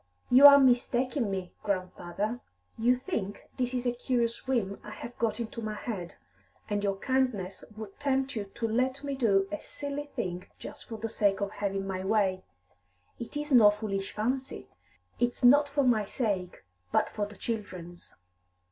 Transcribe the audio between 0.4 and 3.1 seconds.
are mistaking me, grandfather. You